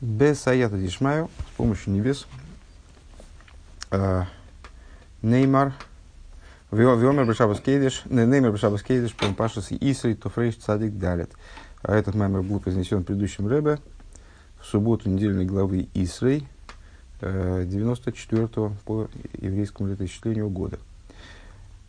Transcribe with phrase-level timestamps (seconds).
[0.00, 2.26] Без аята дишмаю, с помощью небес,
[5.20, 5.74] Неймар,
[6.70, 11.30] Виомер Бешабас Кейдиш, Неймар Бешабас Кейдиш, Пашас Исрей, Тофрейш Цадик Далит.
[11.82, 13.78] А этот маймер был произнесен предыдущим Рэбе
[14.60, 16.48] в субботу недельной главы Исрей,
[17.20, 18.48] 94
[18.86, 19.08] по
[19.38, 20.78] еврейскому летоисчислению года.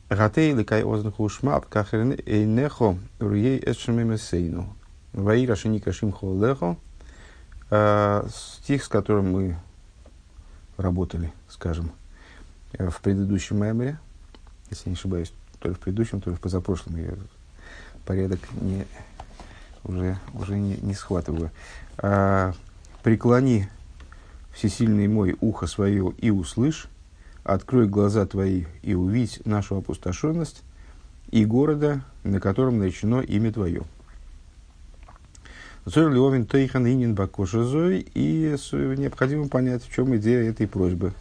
[0.10, 4.76] Гатей лекай ознаху шмап кахерен эйнехо руей эшемемесейну.
[5.14, 6.76] Ваира шиника шимхо лехо
[7.74, 9.58] Э, стих, с которым мы
[10.76, 11.94] работали, скажем,
[12.74, 13.98] э, в предыдущем меморе,
[14.70, 17.14] если не ошибаюсь, то ли в предыдущем, то ли в позапрошлом, я
[18.06, 18.86] порядок не,
[19.86, 21.50] уже, уже не, не схватываю.
[21.98, 22.54] А,
[23.04, 23.70] «Преклони,
[24.54, 26.88] всесильный мой, ухо свое и услышь,
[27.46, 30.62] открой глаза твои и увидь нашу опустошенность
[31.30, 33.84] и города, на котором наречено имя твое».
[35.84, 41.12] Зор Леовин Тейхан Инин Бакошизой, и необходимо понять, в чем идея этой просьбы.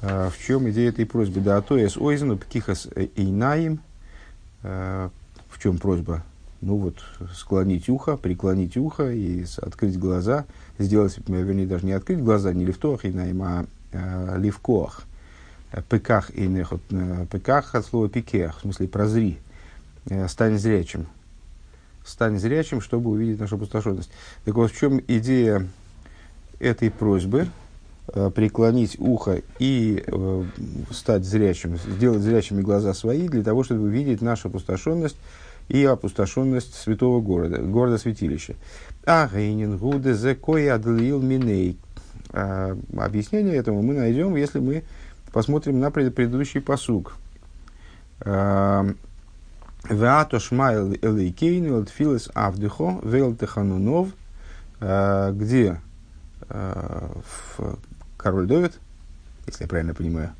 [0.00, 1.40] А, в чем идея этой просьбы?
[1.40, 3.78] Да, а то есть ойзену пкихас эйнаим.
[4.64, 5.10] А,
[5.50, 6.24] в чем просьба?
[6.62, 6.96] Ну вот,
[7.32, 10.44] склонить ухо, преклонить ухо и открыть глаза,
[10.80, 15.02] сделать, вернее, даже не открыть глаза, не лифтоах инаим, а, левкоах.
[15.88, 16.82] Пеках и нехот.
[17.30, 19.38] Пеках от слова пикех, в смысле прозри,
[20.26, 21.06] стань зрячим
[22.04, 24.10] стань зрячим, чтобы увидеть нашу опустошенность.
[24.44, 25.68] Так вот, в чем идея
[26.58, 27.48] этой просьбы?
[28.08, 30.44] Э, преклонить ухо и э,
[30.90, 35.16] стать зрячим, сделать зрячими глаза свои, для того, чтобы увидеть нашу опустошенность
[35.68, 38.56] и опустошенность святого города, города святилища.
[39.06, 41.78] А Гейнин Гуде Зекой Адлил Миней.
[42.32, 44.82] Объяснение этому мы найдем, если мы
[45.32, 47.14] посмотрим на предыдущий посук.
[49.92, 54.08] Веато шмайл элейкейну филес авдыхо вейл теханунов,
[54.80, 55.80] э, где
[56.48, 57.08] э,
[58.16, 58.78] король Довид,
[59.46, 60.30] если я правильно понимаю,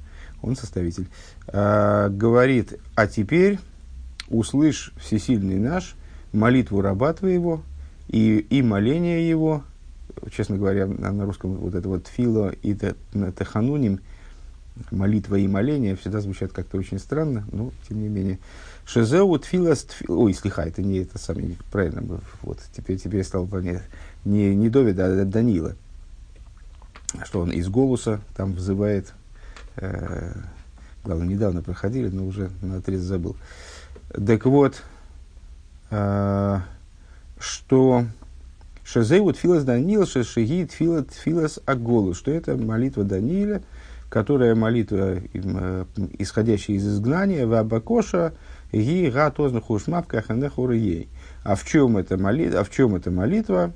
[0.42, 1.08] он составитель,
[1.48, 3.58] э, говорит, а теперь
[4.28, 5.94] услышь всесильный наш
[6.32, 7.62] молитву раба твоего
[8.08, 9.62] и, и моление его,
[10.34, 14.00] честно говоря, на, русском вот это вот фило и техануним,
[14.90, 18.38] молитва и моление всегда звучат как-то очень странно, но тем не менее.
[18.84, 20.20] Шезеу тфилас тфил...
[20.20, 23.82] Ой, слиха, это не это самое, правильно, вот, теперь, теперь стал понятно.
[24.24, 25.74] Не, не Довида, а Данила.
[27.24, 29.12] Что он из голоса там взывает,
[29.76, 30.32] э,
[31.04, 33.36] главное, недавно проходили, но уже на отрез забыл.
[34.14, 34.82] Так вот,
[35.90, 36.58] э,
[37.38, 38.06] что
[38.84, 43.62] Шезеу тфилас Данила, шешиги тфила тфилас аголу, что это молитва Даниила,
[44.08, 45.84] которая молитва, э,
[46.18, 48.34] исходящая из изгнания, в Абакоша,
[48.72, 50.06] Ги гатозна хушмав
[50.72, 51.08] ей.
[51.44, 52.60] А в чем эта молитва?
[52.60, 53.72] А в чем эта молитва?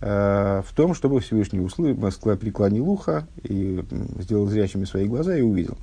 [0.00, 1.58] Э, в том, чтобы Всевышний
[1.94, 3.84] Москва преклонил ухо и
[4.20, 5.76] сделал зрячими свои глаза и увидел.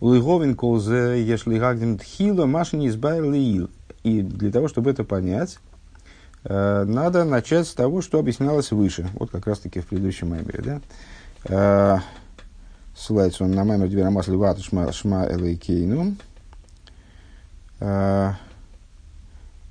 [0.00, 3.32] Улыговин колзе ешли гагдем тхило машини избавил
[4.02, 5.58] И для того, чтобы это понять,
[6.42, 9.08] э, надо начать с того, что объяснялось выше.
[9.14, 10.80] Вот как раз таки в предыдущем меморе.
[11.44, 12.02] Да?
[13.00, 16.16] Ссылается он на маймер Дверамас Левату Шма, шма Элейкейну.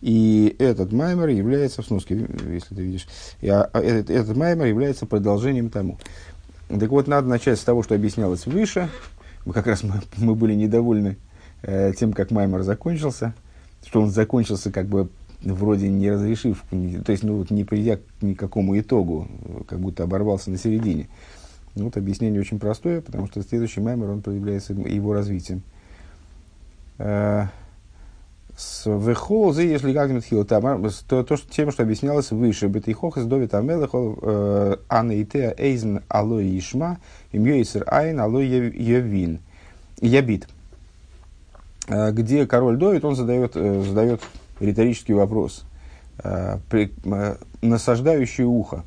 [0.02, 3.08] И этот маймер является, в сноске, если ты видишь,
[3.44, 6.00] а, этот, этот маймер является продолжением тому.
[6.70, 8.90] Так вот, надо начать с того, что объяснялось выше.
[9.46, 11.18] Мы как раз мы, мы были недовольны
[11.62, 13.36] э, тем, как маймер закончился,
[13.86, 15.10] что он закончился как бы
[15.42, 19.28] вроде не разрешив, то есть ну, вот не придя к никакому итогу,
[19.68, 21.08] как будто оборвался на середине.
[21.76, 25.62] Ну, вот объяснение очень простое, потому что следующий маймер, он проявляется его развитием.
[26.98, 27.46] Э,
[28.58, 33.54] с вехолзы, если как хил то, то, что, тем, что объяснялось выше, бетихох из довит
[33.54, 36.98] амелехол э, анеитеа эйзен алой ишма,
[37.32, 39.40] имьёйсер айн алой явин,
[40.02, 40.50] ябит.
[41.88, 44.22] Э, где король Довид, он задает, задает
[44.60, 45.64] риторический вопрос,
[47.62, 48.84] насаждающий ухо,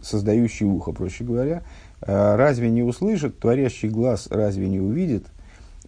[0.00, 1.64] создающий ухо, проще говоря,
[2.00, 5.26] разве не услышит, творящий глаз разве не увидит?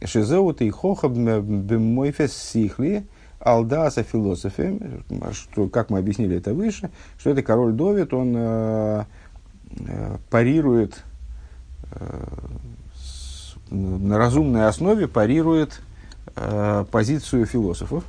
[0.05, 3.06] Шизеута и хохаб бемойфес сихли
[3.40, 4.78] алдаса философе,
[5.32, 9.05] что, как мы объяснили это выше, что это король Довид, он э,
[9.87, 11.05] э, парирует
[11.93, 12.25] э,
[12.94, 15.81] с, на разумной основе парирует
[16.37, 18.05] э, позицию философов.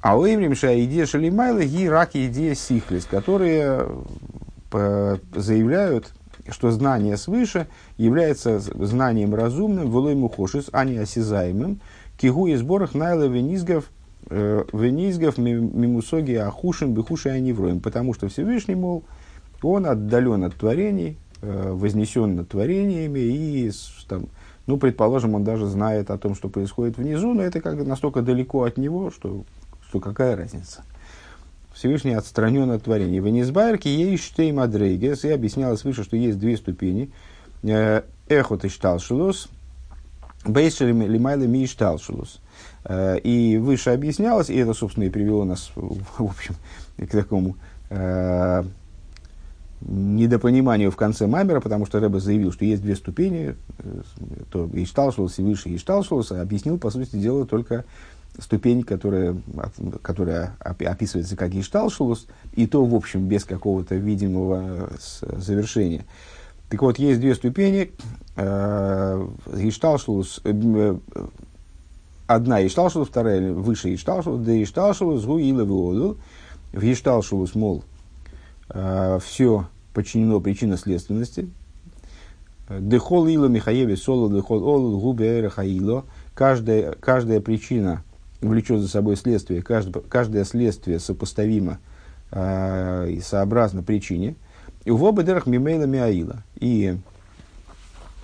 [0.00, 3.88] А у Имримша идея Шалимайла и раки идея Сихлис, которые
[4.72, 6.12] э, заявляют,
[6.50, 11.80] что знание свыше является знанием разумным, волой мухошис, а не осязаемым,
[12.18, 13.90] кигу и сборах найлове низгов
[14.30, 19.04] Венизгов мимусоги ахушин бихуши аневроем, потому что Всевышний, мол,
[19.62, 23.70] он отдален от творений, вознесен над творениями и
[24.08, 24.28] там,
[24.66, 28.64] ну, предположим, он даже знает о том, что происходит внизу, но это как настолько далеко
[28.64, 29.44] от него, что,
[29.88, 30.84] что какая разница.
[31.74, 33.20] Всевышний отстранен от творения.
[33.20, 37.10] В Низбайрке есть штей мадрейгес, и объяснялось выше, что есть две ступени.
[37.64, 39.48] Э, эхот и шталшулус,
[40.46, 42.40] бейшер лимайла ми шталшулус.
[42.84, 46.54] Э, и выше объяснялось, и это, собственно, и привело нас, в общем,
[46.96, 47.56] к такому
[47.90, 48.64] э,
[49.80, 53.56] недопониманию в конце Мамера, потому что Рэбе заявил, что есть две ступени,
[54.50, 57.84] то Ишталшулус и выше Ишталшулус, а объяснил, по сути дела, только
[58.38, 59.36] ступень, которая,
[60.02, 64.90] которая описывается как Ишталшулус, и то, в общем, без какого-то видимого
[65.20, 66.04] завершения.
[66.68, 67.92] Так вот, есть две ступени.
[68.36, 70.96] Ишталшулус, э,
[72.26, 76.16] одна Ишталшулус, вторая выше Ишталшулус, да Ишталшулус, гу ила
[76.72, 77.84] В Ишталшулус, мол,
[78.68, 81.48] все подчинено причинно-следственности.
[82.68, 86.04] Дехол ило Михаеве соло дехол ол губе хаило.
[86.34, 88.02] Каждая, каждая причина
[88.48, 91.78] влечет за собой следствие, каждое, каждое следствие сопоставимо
[92.30, 94.36] э, и сообразно причине.
[94.84, 96.42] И в оба дерах мимейла миаила.
[96.56, 96.96] И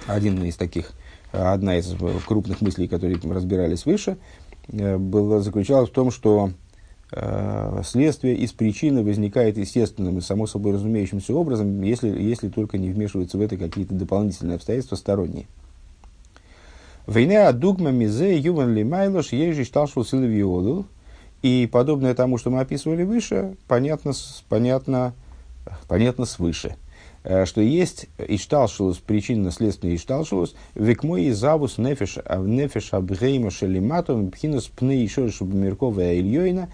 [0.07, 0.93] один из таких,
[1.33, 1.95] одна из
[2.27, 4.19] крупных мыслей, которые разбирались выше,
[4.69, 6.51] э, была, заключалась в том, что
[7.13, 12.91] э, следствие из причины возникает естественным и само собой разумеющимся образом, если, если только не
[12.91, 15.47] вмешиваются в это какие-то дополнительные обстоятельства сторонние.
[17.11, 20.87] Война дугма мизе юван лимайлош ежи шталшул силовиоду.
[21.43, 24.13] И подобное тому, что мы описывали выше, понятно,
[24.49, 25.13] понятно,
[25.89, 26.77] понятно свыше.
[27.25, 34.93] Э, что есть ишталшулус, причинно-следственный ишталшулус, векмой и завус нефеш, нефеш абгейма шелиматом, пхинус пны
[34.93, 36.69] еще шубмиркова ильёйна.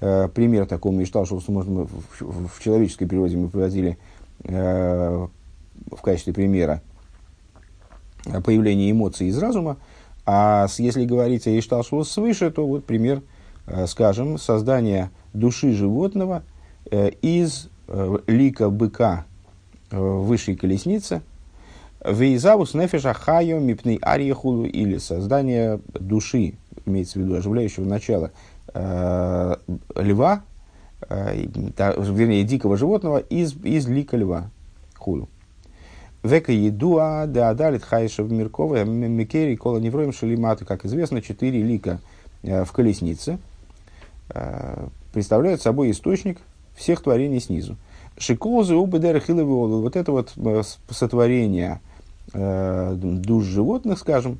[0.00, 3.98] Э, пример такому ишталшулусу можно в, в, в человеческой природе мы приводили
[4.42, 5.26] э,
[5.92, 6.82] в качестве примера
[8.44, 9.76] появление эмоций из разума.
[10.24, 13.22] А если говорить о Ишталшус свыше, то вот пример,
[13.66, 16.42] э, скажем, создания души животного
[16.90, 19.24] э, из э, лика быка
[19.90, 21.22] высшей колесницы,
[22.04, 28.30] Вейзавус нефеша хайо мипней арьехулу или создание души, имеется в виду оживляющего начала,
[28.74, 29.56] э,
[29.96, 30.42] льва,
[31.08, 34.50] э, вернее, дикого животного из, из лика льва.
[34.96, 35.28] Хулю.
[36.26, 40.64] Века едуа да адалит хайшев миркова микери кола невроем шалиматы.
[40.64, 42.00] Как известно, четыре лика
[42.42, 43.38] э, в колеснице
[44.30, 46.38] э, представляют собой источник
[46.74, 47.76] всех творений снизу.
[48.18, 51.80] Шикозы убедер Вот это вот э, сотворение
[52.32, 54.38] душ животных, скажем,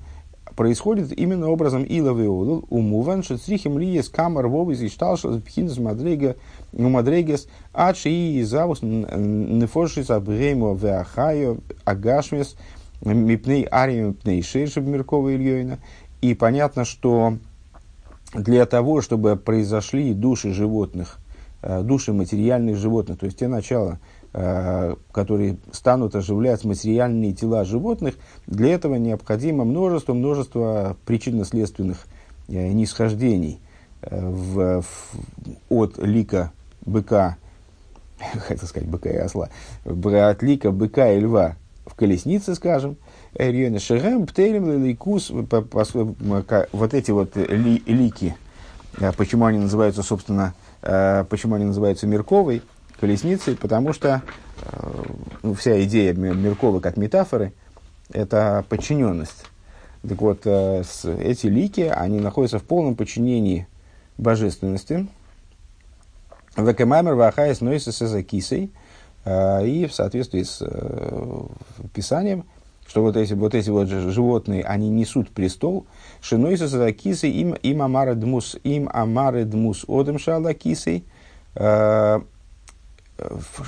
[0.56, 6.36] происходит именно образом иловый одул, умуван, шецрихим лиес камар вовис и шталшас пхинс мадрега
[6.72, 12.56] у мадрегес, адши и завус нефошис абгеймо веахайо агашмес
[13.04, 15.78] мипней арием мипней шейшеб миркова ильёйна.
[16.22, 17.36] И понятно, что
[18.34, 21.18] для того, чтобы произошли души животных,
[21.62, 24.00] э, души материальных животных, то есть те начала,
[25.12, 28.16] которые станут оживлять материальные тела животных,
[28.46, 32.06] для этого необходимо множество, множество причинно-следственных
[32.48, 33.60] э, нисхождений
[34.02, 35.16] э, в, в,
[35.70, 36.52] от лика
[36.84, 37.38] быка,
[38.46, 39.48] хотел сказать быка и осла,
[39.84, 42.98] от лика быка и льва в колеснице, скажем,
[43.38, 48.36] Шерем, Птелем, Лейкус, вот эти вот ли, лики,
[49.16, 50.52] почему они называются, собственно,
[50.82, 52.62] почему они называются Мерковой,
[53.00, 54.22] колесницей, потому что
[54.62, 55.02] э,
[55.42, 57.52] ну, вся идея Меркова как метафоры–
[58.12, 59.44] это подчиненность.
[60.06, 60.82] Так вот, э,
[61.20, 63.66] эти лики, они находятся в полном подчинении
[64.18, 65.08] божественности.
[66.56, 68.70] Векемаймер вахайс нойса сезакисой.
[69.24, 70.62] Э, и в соответствии с
[71.92, 72.44] Писанием,
[72.86, 75.86] что вот эти вот, эти вот животные, они несут престол.
[76.20, 81.04] Шинойса сезакисой им, им амары дмус, им амары дмус одем шалакисой.
[81.56, 82.20] Э,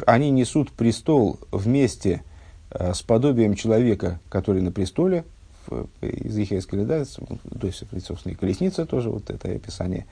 [0.06, 2.22] они несут престол вместе
[2.70, 5.24] э, с подобием человека, который на престоле,
[6.00, 10.06] из Ехескеля, да, то есть, собственно, и колесница тоже, вот это описание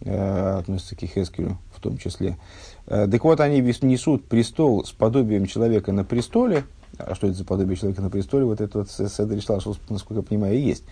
[0.00, 2.38] э, относится к Ехескелю в том числе.
[2.86, 6.64] Э, так вот, они несут престол с подобием человека на престоле,
[6.98, 10.22] а что это за подобие человека на престоле, вот это вот Седри что, насколько я
[10.22, 10.84] понимаю, и есть.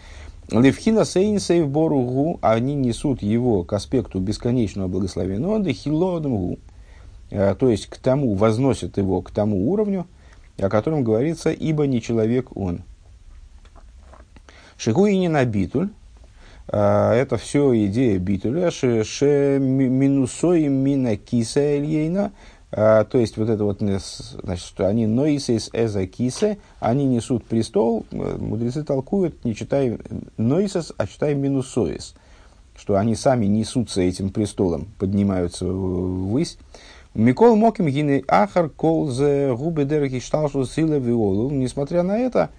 [0.50, 6.73] Левхина сейнсейв боругу, они несут его к аспекту бесконечного благословения, но дехилодмгу, Э,
[7.34, 10.06] то есть к тому, возносит его к тому уровню,
[10.56, 12.82] о котором говорится, ибо не человек он.
[14.76, 15.88] Шигуи не набитуль,
[16.68, 22.30] это все идея битуля, ше минусоим мина киса эльейна,
[22.70, 28.84] то есть вот это вот, значит, что они ноисес эза кисе, они несут престол, мудрецы
[28.84, 29.98] толкуют, не читая
[30.36, 32.14] ноисес, а читая минусоис,
[32.76, 36.58] что они сами несутся этим престолом, поднимаются ввысь.
[37.14, 41.48] Микол Моким гины ахар кол зе губы дерки шталшу силы виолу.
[41.50, 42.50] Несмотря на это,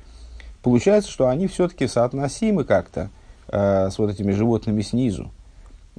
[0.63, 3.09] получается, что они все-таки соотносимы как-то
[3.49, 5.29] э, с вот этими животными снизу.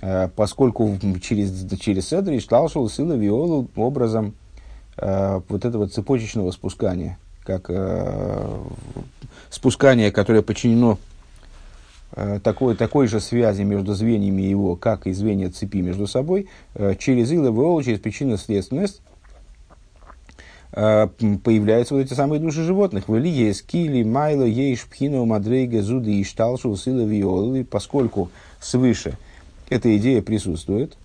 [0.00, 4.34] Э, поскольку через, через Седри шталшу силы виолу образом
[4.96, 8.58] э, вот этого цепочечного спускания, как э,
[9.50, 10.96] спускание, которое подчинено
[12.42, 17.30] такой, такой же связи между звеньями его, как и звенья цепи между собой, э, через
[17.30, 19.02] ИЛВО, через причинно-следственность,
[20.72, 21.08] э,
[21.44, 23.08] появляются вот эти самые души животных.
[23.08, 28.30] В Илье, Скили, Майло, Ейш, Пхино, Мадрейга, Зуды и Шталшу, Сила, Виолы, поскольку
[28.60, 29.18] свыше
[29.68, 30.96] эта идея присутствует,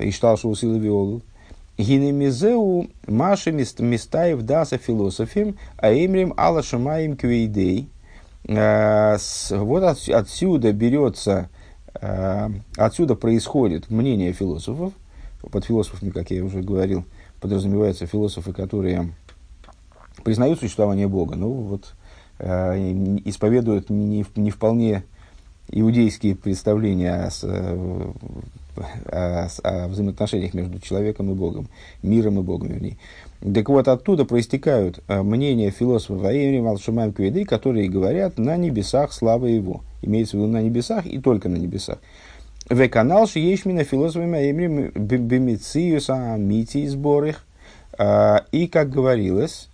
[0.00, 1.22] Ишталшу, Сила, Виолы,
[1.78, 7.99] Гинемизеу Маши Мистаев Даса философим, а имрим Алла Квейдей– Э,
[9.50, 11.48] вот отсюда берется,
[12.00, 14.92] э, отсюда происходит мнение философов.
[15.50, 17.04] Под философами, как я уже говорил,
[17.40, 19.12] подразумеваются философы, которые
[20.22, 21.94] признают существование Бога, но вот
[22.38, 22.76] э,
[23.24, 25.04] исповедуют не, не вполне
[25.68, 28.12] иудейские представления о,
[28.76, 31.68] о, о взаимоотношениях между человеком и Богом,
[32.02, 32.98] миром и Богом, вернее.
[33.40, 39.46] Так вот, оттуда проистекают э, мнения философов Аэри Малшумаем Кведы, которые говорят на небесах слава
[39.46, 39.80] его.
[40.02, 41.98] Имеется в виду на небесах и только на небесах.
[42.68, 47.46] В канал Шиешмина философами Аэри Бемициуса Мити сборых.
[47.98, 49.69] И, как говорилось,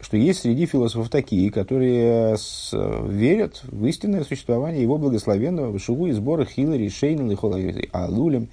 [0.00, 6.12] что есть среди философов такие, которые с, верят в истинное существование его благословенного Шугу и
[6.12, 8.48] сборах Хиллари, Шейнел и Алулем.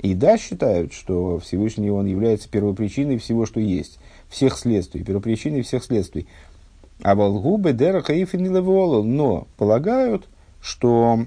[0.00, 5.84] И да, считают, что Всевышний он является первопричиной всего, что есть, всех следствий, первопричиной всех
[5.84, 6.26] следствий.
[7.02, 10.28] А Волгубы Дераха и но полагают,
[10.60, 11.24] что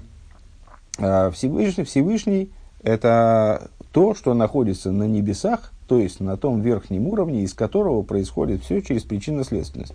[0.98, 2.50] э, Всевышний, Всевышний
[2.82, 8.62] это то, что находится на небесах, то есть на том верхнем уровне, из которого происходит
[8.62, 9.94] все через причинно-следственность.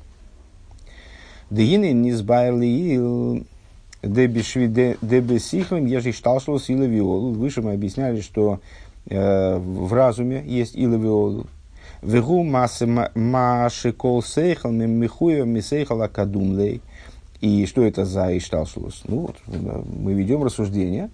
[1.50, 3.43] Дегины низбайрли
[4.01, 7.34] Дебесихлем, ежели шталшло с иловиол.
[7.34, 8.60] Выше мы объясняли, что
[9.08, 11.48] э, в разуме есть иловиол.
[12.01, 16.81] Вегу маши кол сейхал михуя мисейхал акадумлей.
[17.41, 19.03] И что это за ишталшулус?
[19.08, 21.10] Ну вот, мы ведем рассуждения.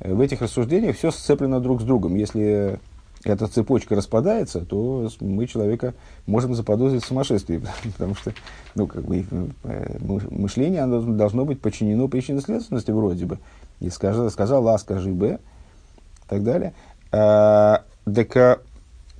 [0.00, 2.14] В этих рассуждениях все сцеплено друг с другом.
[2.14, 2.78] Если
[3.24, 5.94] эта цепочка распадается, то мы человека
[6.26, 7.62] можем заподозрить в сумасшествии,
[7.92, 8.32] потому что
[8.74, 9.24] ну, как бы,
[9.64, 9.96] э,
[10.30, 13.38] мышление оно должно быть подчинено причинно-следственности вроде бы.
[13.80, 16.72] И сказал, сказал А, скажи Б, и так далее.
[17.10, 18.58] А, так а,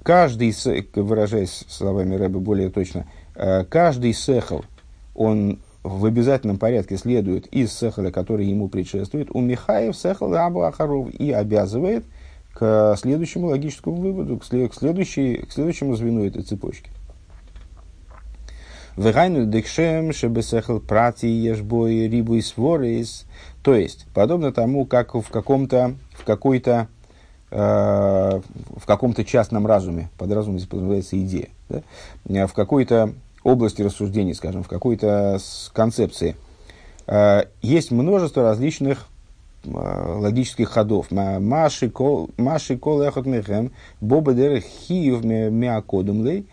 [0.03, 0.55] каждый,
[0.95, 4.65] выражаясь словами Рэба более точно, а, каждый сехал,
[5.15, 11.11] он в обязательном порядке следует из сехала, который ему предшествует, у Михаев сехал Абу Ахаров
[11.11, 12.05] и обязывает–
[12.55, 16.91] к следующему логическому выводу, к, след, к, следующей, к следующему звену этой цепочки.
[18.97, 23.25] Вегайну декшем шебесехл прати ешбой рибу и сворис.
[23.63, 26.89] То есть, подобно тому, как в каком-то, в какой-то,
[27.51, 28.41] э,
[28.77, 32.47] в каком-то частном разуме, под разумом здесь подразумевается идея, да?
[32.47, 35.39] в какой-то области рассуждений, скажем, в какой-то
[35.73, 36.37] концепции,
[37.07, 39.12] э, есть множество различных Э,
[39.65, 41.11] логических ходов.
[41.11, 46.47] Маши кол эхот мехем, боба дер хиев миакодумлей,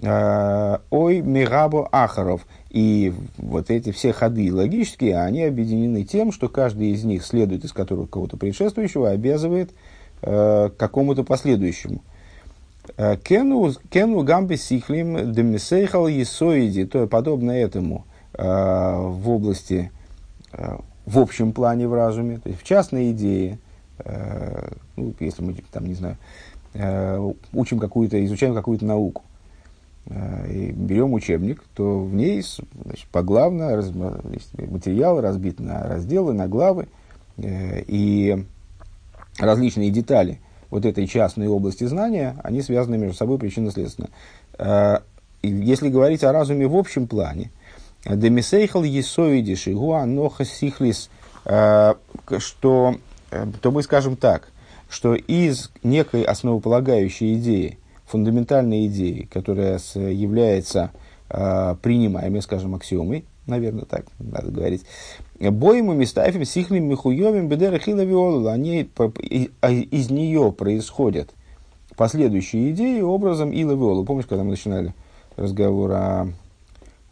[0.00, 2.46] э, ой мирабо ахаров.
[2.70, 7.72] И вот эти все ходы логические, они объединены тем, что каждый из них следует из
[7.72, 9.70] которого кого-то предшествующего, обязывает
[10.22, 12.02] э, какому-то последующему.
[12.96, 19.90] Э, кену гамби сихлим демисейхал есоиди, то подобно этому э, в области
[21.08, 23.58] в общем плане в разуме, то есть в частной идее,
[24.00, 26.18] э, ну, если мы там, не знаю,
[26.74, 29.22] э, учим какую-то, изучаем какую-то науку,
[30.04, 32.44] э, и берем учебник, то в ней
[32.84, 36.88] значит, поглавно раз, материал разбит на разделы, на главы,
[37.38, 38.44] э, и
[39.38, 44.10] различные детали вот этой частной области знания, они связаны между собой причинно-следственно.
[44.58, 44.98] Э,
[45.42, 47.50] если говорить о разуме в общем плане,
[48.04, 51.10] Демисейхал есоиди шигуа ноха сихлис,
[51.44, 51.94] э,
[52.38, 52.96] что,
[53.30, 54.48] э, то мы скажем так,
[54.88, 60.90] что из некой основополагающей идеи, фундаментальной идеи, которая является
[61.28, 64.84] э, принимаемой, скажем, аксиомой, наверное, так надо говорить.
[65.40, 68.88] Боему мистафим сихлим михуевим бедера хила Они
[69.60, 71.30] а, из нее происходят
[71.96, 74.04] последующие идеи образом ила.
[74.04, 74.94] Помнишь, когда мы начинали
[75.36, 76.28] разговор о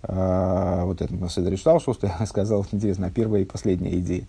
[0.09, 4.27] вот этом на Седре Штаушуста, я сказал, интересно, первая и последняя идея.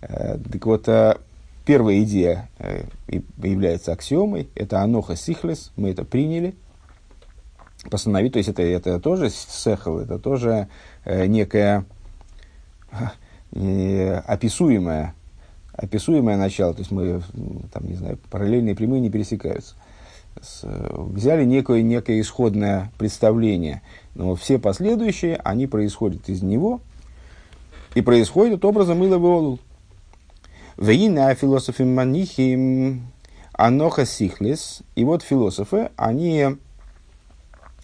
[0.00, 1.16] Э, так вот, э,
[1.64, 6.54] первая идея э, является аксиомой, это аноха сихлес, мы это приняли,
[7.90, 10.68] постановить, то есть это, это тоже сехал, это тоже
[11.06, 11.86] некое
[13.52, 15.14] описуемое,
[15.72, 17.22] описуемое начало, то есть мы,
[17.72, 19.76] там, не знаю, параллельные прямые не пересекаются.
[20.42, 23.82] С, взяли некое, некое исходное представление,
[24.14, 26.80] но все последующие, они происходят из него
[27.94, 29.58] и происходят образом Ила Веолул.
[30.76, 33.00] Вейна философы манихи
[33.52, 34.82] аноха сихлес.
[34.94, 36.56] И вот философы, они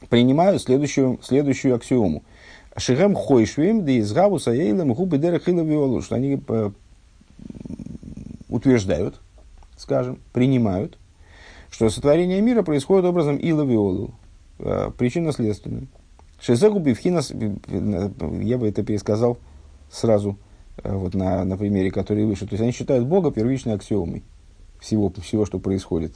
[0.09, 2.23] принимают следующую, следующую аксиому–
[2.79, 6.71] Шигем хойшвим, да из гавуса ейлем губы дерехила виолу, что они э,
[8.51, 9.19] утверждают,
[9.79, 10.99] скажем, принимают,
[11.77, 14.15] что сотворение мира происходит образом ила виолу,
[14.61, 15.89] э, причинно-следственным.
[16.41, 19.37] Шизегу бифхинас, я бы это пересказал
[19.91, 20.39] сразу,
[20.83, 22.47] э, вот на, на примере, который выше.
[22.47, 24.23] То есть они считают Бога первичной аксиомой
[24.81, 26.15] всего, всего что происходит.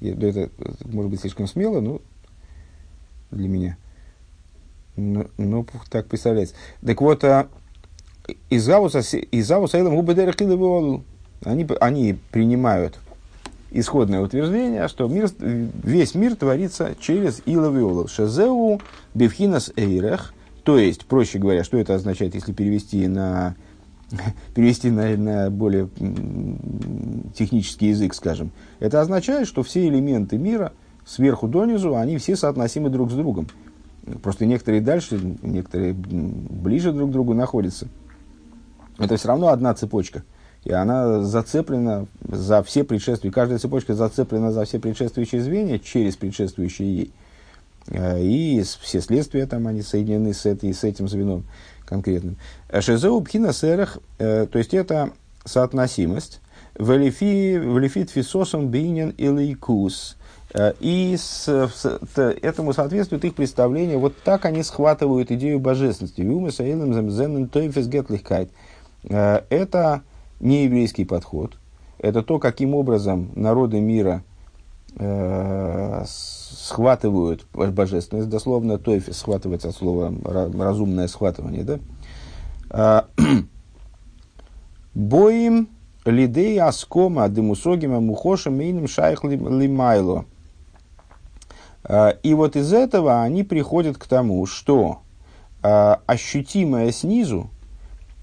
[0.00, 0.50] Это, это
[0.86, 2.00] может быть слишком смело, но
[3.32, 3.76] для меня.
[4.96, 6.54] Ну, ну, так представляется.
[6.80, 7.48] Так вот, а,
[8.48, 10.34] из Авуса Илам Губедер
[11.44, 12.98] они, они принимают
[13.74, 18.10] исходное утверждение, что мир, весь мир творится через Илавиолов.
[18.10, 18.80] Шазеу
[19.14, 23.56] Бевхинас Эйрех, то есть, проще говоря, что это означает, если перевести на,
[24.54, 25.88] перевести на, на более
[27.34, 28.50] технический язык, скажем.
[28.78, 30.72] Это означает, что все элементы мира
[31.04, 33.48] сверху донизу, они все соотносимы друг с другом.
[34.22, 37.88] Просто некоторые дальше, некоторые ближе друг к другу находятся.
[38.98, 40.22] Это все равно одна цепочка.
[40.64, 43.32] И она зацеплена за все предшествующие.
[43.32, 47.12] Каждая цепочка зацеплена за все предшествующие звенья через предшествующие ей.
[47.88, 51.44] Э, и все следствия там они соединены с, этой, с этим звеном
[51.84, 52.36] конкретным.
[52.80, 55.10] Шезеу пхина серах, э, то есть это
[55.44, 56.40] соотносимость.
[56.76, 60.16] Велифит фисосом бинен или кус.
[60.54, 66.22] Э, и с, с, этому соответствует их представление, вот так они схватывают идею божественности.
[69.50, 70.02] Это
[70.44, 71.56] не еврейский подход.
[71.98, 74.22] Это то, каким образом народы мира
[74.96, 78.28] э, схватывают божественность.
[78.28, 81.64] Дословно тойфис схватывается от слова разумное схватывание.
[81.64, 81.78] Да?
[82.70, 83.02] Э,
[84.94, 85.68] Боим
[86.04, 90.26] лидей аскома демусогима мухошем мейным шайх лимайло.
[91.82, 95.00] А, и вот из этого они приходят к тому, что
[95.62, 97.50] а, ощутимое снизу,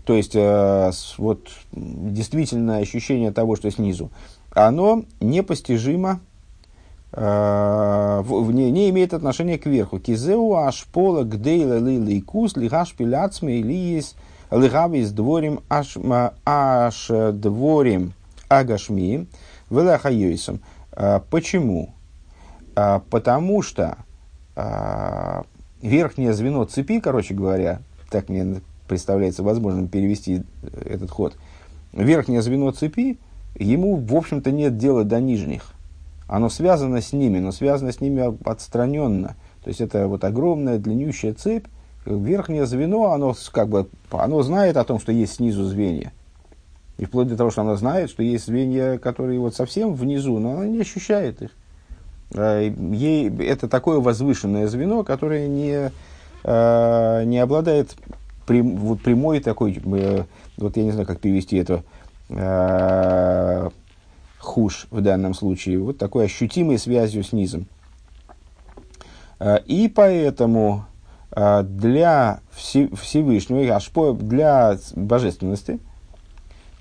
[0.06, 4.12] то есть а, вот действительное ощущение того, что снизу,
[4.54, 6.20] оно непостижимо,
[7.14, 10.00] не, не имеет отношения к верху.
[10.00, 14.16] Кизеу ашпола гдейла лили кус лигаш пиляцме лиис
[14.50, 15.98] лигавис дворим аш,
[16.46, 18.14] аш дворим
[18.48, 19.28] агашми
[19.70, 20.62] велахайойсом.
[21.30, 21.94] Почему?
[22.76, 23.98] Потому что
[25.82, 31.38] верхнее звено цепи, короче говоря, так мне представляется возможным перевести э, этот ход,
[31.94, 33.20] верхнее звено цепи,
[33.58, 35.74] ему, в общем-то, нет дела до нижних.
[36.28, 39.38] Оно связано с ними, но связано с ними отстраненно.
[39.64, 41.68] То есть это вот огромная длиннющая цепь,
[42.06, 46.12] верхнее звено, оно как бы, оно знает о том, что есть снизу звенья.
[46.98, 50.52] И вплоть до того, что оно знает, что есть звенья, которые вот совсем внизу, но
[50.52, 51.52] оно не ощущает их.
[52.34, 55.92] Э, ей, это такое возвышенное звено, которое не,
[56.44, 57.96] э, не обладает
[58.46, 60.24] прям, вот прямой такой, э,
[60.58, 61.84] вот я не знаю, как перевести это,
[64.40, 67.66] хуш в данном случае, вот такой ощутимой связью с низом.
[69.66, 70.86] И поэтому
[71.36, 75.80] для Всевышнего, для божественности,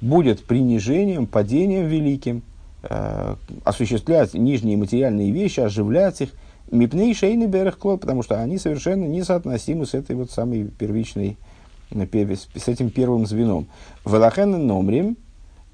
[0.00, 2.42] будет принижением, падением великим–
[2.82, 6.30] э, осуществлять нижние материальные вещи, оживлять их,
[6.70, 11.34] мипней шейный клод, потому что они совершенно несоотносимы с этой вот самой первичной, э,
[11.92, 13.66] с этим первым звеном.
[14.05, 15.16] Велахен номрим,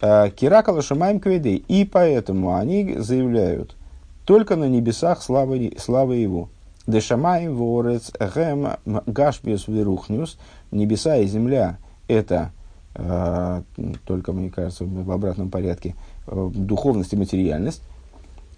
[0.01, 1.65] э, киракала шамаем кведей.
[1.69, 3.77] И поэтому они заявляют,
[4.25, 6.49] только на небесах славы, славы его.
[6.87, 8.69] Дешамаем ворец гэм
[9.07, 10.39] гашбиус верухнюс.
[10.71, 12.53] Небеса и земля– это
[12.95, 13.63] э,
[14.05, 15.95] только, мне кажется, в обратном порядке–
[16.27, 17.83] Э, духовность и материальность.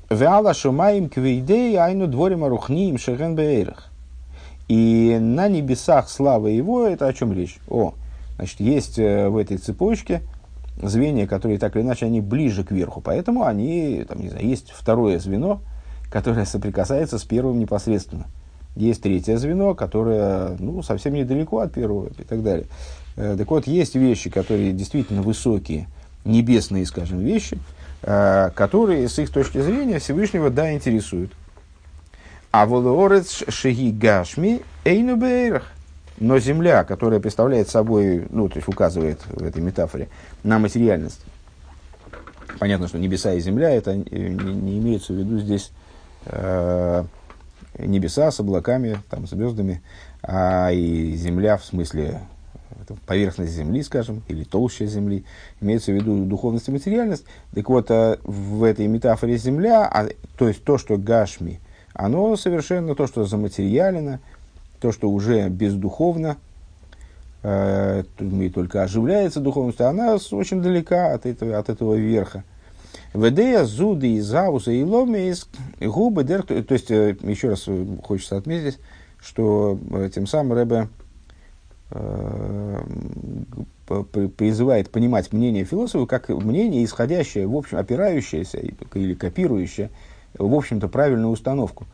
[0.09, 3.88] Веала шумаем квейдей айну дворим арухниим шеген бейрах.
[4.69, 7.59] И на небесах слава его, это о чем речь?
[7.69, 7.95] О,
[8.37, 10.23] значит, есть в этой цепочке
[10.83, 13.01] звенья, которые так или иначе, они ближе к верху.
[13.01, 15.61] Поэтому они, там, не знаю, есть второе звено,
[16.11, 18.27] которое соприкасается с первым непосредственно.
[18.77, 22.67] Есть третье звено, которое ну, совсем недалеко от первого и так далее.
[23.17, 25.89] Э, так вот, есть вещи, которые действительно высокие,
[26.25, 27.59] небесные, скажем, вещи,
[28.03, 31.33] э, которые с их точки зрения Всевышнего, да, интересуют.
[32.51, 35.65] А волоорец шеги гашми эйну бейрах.
[36.19, 40.09] Но земля, которая представляет собой, ну, то есть указывает в этой метафоре
[40.43, 41.21] на материальность.
[42.59, 45.71] Понятно, что небеса и земля, это не, не имеется в виду здесь
[46.27, 47.05] э,
[47.79, 49.81] небеса с облаками, там, звездами,
[50.23, 52.21] а и земля в смысле
[53.07, 55.25] поверхность Земли, скажем, или толща Земли,
[55.61, 57.25] имеется в виду духовность и материальность.
[57.55, 61.61] Так вот, э, в этой метафоре Земля, а, то есть то, что Гашми,
[61.99, 64.21] оно совершенно то, что заматериалено,
[64.81, 66.37] то, что уже бездуховно,
[67.43, 72.45] э, и только оживляется духовность, она очень далека от этого, от этого верха.
[73.15, 75.49] Ведея, зуды, и завуса, и из
[75.81, 77.67] губы, дер, то есть, э, еще раз
[78.05, 78.79] хочется отметить,
[79.21, 79.77] что
[80.15, 80.89] тем самым Рэбе
[84.37, 88.59] призывает понимать мнение философа как мнение, исходящее, в общем, опирающееся
[88.95, 89.91] или копирующее,
[90.37, 91.87] в общем-то, правильную установку.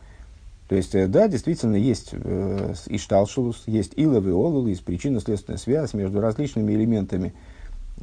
[0.67, 5.93] То есть, э, да, действительно, есть э, ишталшулус, есть илов и олул, есть причинно-следственная связь
[5.93, 7.33] между различными элементами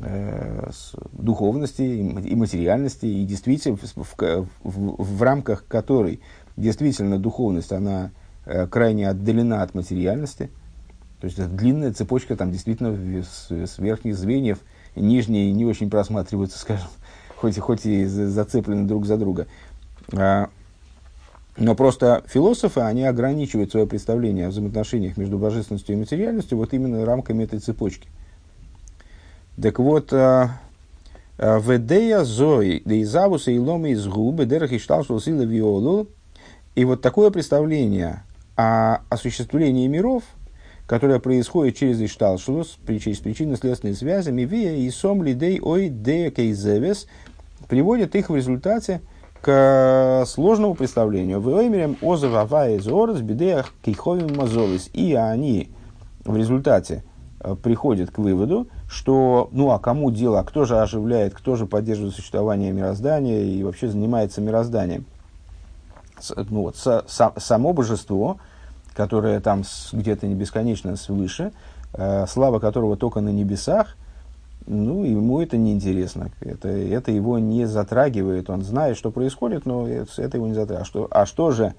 [0.01, 0.71] э,
[1.13, 6.21] духовности и материальности, и действительно, в, в, в, в рамках которой
[6.57, 8.13] действительно духовность, она
[8.47, 10.51] э, крайне отдалена от материальности–
[11.23, 14.59] то есть это длинная цепочка, там действительно с, с верхних звеньев,
[14.97, 16.89] нижние не очень просматриваются, скажем,
[17.37, 19.47] хоть, хоть и зацеплены друг за друга.
[20.13, 20.49] А,
[21.57, 27.05] но просто философы, они ограничивают свое представление о взаимоотношениях между божественностью и материальностью вот именно
[27.05, 28.09] рамками этой цепочки.
[29.61, 30.61] Так вот, а,
[31.39, 36.09] а, Ведея Зои, Дейзавуса и Ломы из губы, Дерах и Шталшул Виолу.
[36.75, 38.23] И вот такое представление
[38.57, 40.23] о осуществлении миров–
[40.93, 47.07] которая происходит через Ишталшулус, через причинно-следственные связи, Мивия и Сом Лидей Ой Дея Кейзевес,
[47.67, 49.01] приводит их в результате
[49.43, 51.41] к сложному представлению.
[51.41, 54.89] В Оймерем Озов Авая Зорос Бедеях Кейховим Мазолис.
[54.95, 55.71] И они
[56.25, 57.05] в результате
[57.41, 61.67] э, приходят к выводу, что ну а кому дело, а кто же оживляет, кто же
[61.67, 65.05] поддерживает существование мироздания и вообще занимается мирозданием.
[66.37, 68.39] Ну, вот, с, с, само божество–
[68.95, 71.53] которое там где-то не бесконечно свыше,
[71.95, 73.97] э, слава которого только на небесах,
[74.67, 76.31] ну, ему это неинтересно.
[76.41, 78.51] Это, это его не затрагивает.
[78.51, 80.83] Он знает, что происходит, но это его не затрагивает.
[80.83, 81.75] А что, а что же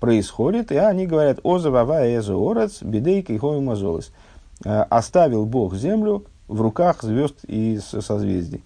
[0.00, 0.72] происходит?
[0.72, 4.12] И они говорят, «Озавава эзо орец, бедейка и хою мазолес».
[4.64, 8.62] Э, «Оставил Бог землю в руках звезд и созвездий».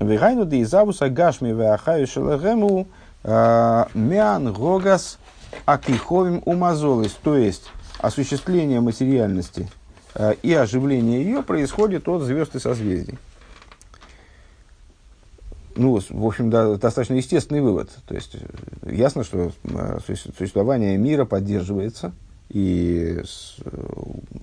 [0.00, 2.86] Вегайну да изавуса гашми веахаю шелахему
[3.22, 5.18] э, мян гогас
[5.66, 7.64] акиховим умазолис, то есть
[7.98, 9.68] осуществление материальности
[10.42, 13.18] и оживление ее происходит от звезд и созвездий.
[15.76, 17.90] Ну, в общем, да, достаточно естественный вывод.
[18.06, 19.98] То есть, э, ясно, что э,
[20.36, 22.12] существование мира поддерживается
[22.48, 23.22] и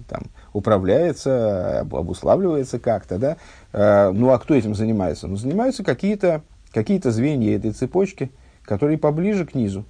[0.07, 4.11] там, управляется, обуславливается как-то, да.
[4.13, 5.27] Ну, а кто этим занимается?
[5.27, 8.31] Ну, занимаются какие-то какие звенья этой цепочки,
[8.63, 9.83] которые поближе к низу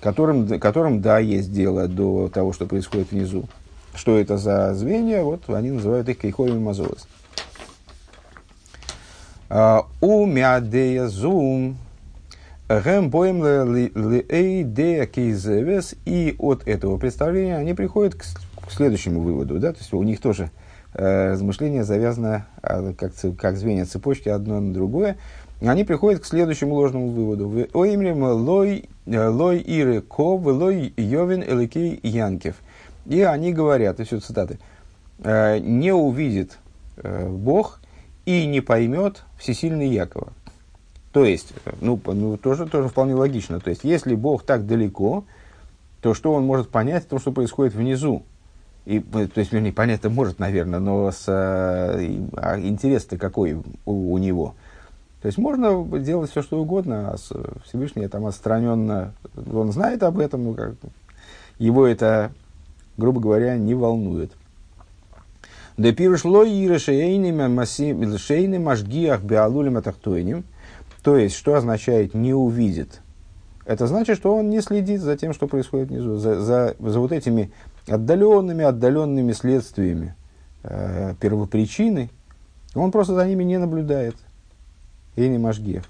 [0.00, 3.48] которым, которым, да, есть дело до того, что происходит внизу.
[3.98, 5.22] Что это за звенья?
[5.22, 7.08] Вот они называют их кейховим мазолос.
[9.50, 11.76] А, у мядея зум
[12.68, 13.42] гэм боем
[15.08, 15.96] кейзевес.
[16.04, 19.58] И от этого представления они приходят к, к следующему выводу.
[19.58, 19.72] Да?
[19.72, 20.52] То есть у них тоже
[20.94, 25.16] э, размышление завязано а, как, как звенья цепочки одно на другое
[25.60, 27.52] они приходят к следующему ложному выводу.
[27.74, 32.54] Оимрим лой, э, лой иры ков, лой йовин эликей янкев.
[33.08, 34.58] И они говорят, и все цитаты,
[35.18, 36.58] «Э, не увидит
[36.96, 37.80] э, Бог
[38.24, 40.32] и не поймет всесильный Якова.
[41.12, 43.60] То есть, ну, ну тоже, тоже вполне логично.
[43.60, 45.24] То есть, если Бог так далеко,
[46.02, 48.22] то что он может понять то, что происходит внизу?
[48.84, 54.54] И, то есть, вернее, понять-то может, наверное, но с, а интерес-то какой у, у него–
[55.20, 57.16] то есть можно делать все, что угодно, а
[57.64, 59.14] Всевышний там отстраненно,
[59.52, 60.74] он знает об этом, но как,
[61.58, 62.32] его это,
[62.98, 64.32] грубо говоря, не волнует.
[65.78, 66.44] Да пирушло
[68.58, 70.44] машгиах биалулем атахтойним.
[71.02, 73.00] То есть, что означает не увидит
[73.68, 77.12] это значит, что он не следит за тем, что происходит внизу, за, за, за вот
[77.12, 77.52] этими
[77.86, 80.16] отдаленными, отдаленными следствиями
[80.62, 82.08] э, первопричины.
[82.74, 84.16] Он просто за ними не наблюдает.
[85.16, 85.84] И не Машгех.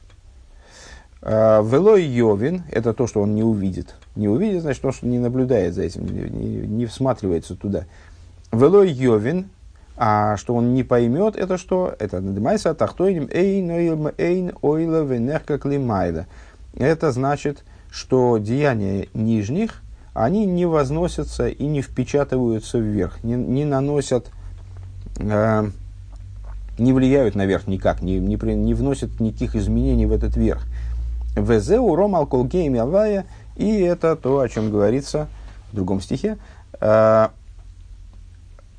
[1.22, 3.94] Э, Велой Йовин– это то, что он не увидит.
[4.16, 7.84] Не увидит, значит, то, что не наблюдает за этим, не, не, всматривается туда.
[8.52, 9.48] Велой Йовин,
[9.96, 11.94] а что он не поймет, это что?
[11.98, 16.26] Это надымайся тахтойним эйн эйн ойла венехка климайда.
[16.74, 19.82] Это значит, что деяния нижних,
[20.14, 24.30] они не возносятся и не впечатываются вверх, не, не наносят,
[25.18, 25.70] э,
[26.78, 30.66] не влияют наверх никак, не, не, не вносят никаких изменений в этот верх.
[31.36, 33.26] Везеу ром алколгейм авая,
[33.58, 35.28] и это то, о чем говорится
[35.72, 36.38] в другом стихе,
[36.80, 37.28] э,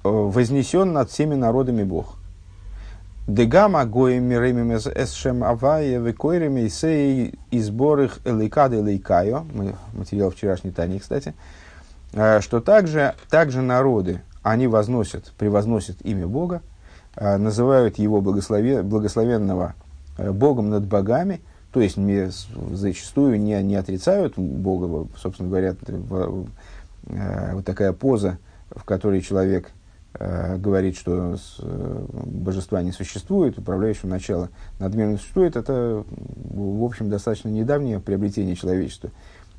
[0.03, 2.15] вознесен над всеми народами Бог.
[3.27, 9.45] Дегама гоем миремим эсшем авая векойреми сей и сборых элейкады элейкайо,
[9.93, 11.35] материал вчерашней Тани, кстати,
[12.13, 16.61] э, что также, также народы, они возносят, превозносят имя Бога,
[17.17, 19.75] э, называют его благословен, благословенного
[20.17, 22.29] Богом над богами, то есть не,
[22.71, 25.75] зачастую не, не отрицают Бога, собственно говоря,
[27.53, 28.37] вот такая поза,
[28.71, 29.71] в которой человек
[30.13, 37.49] Э, говорит, что э, божества не существует, управляющего начала надменно существует, это, в общем, достаточно
[37.49, 39.11] недавнее приобретение человечества.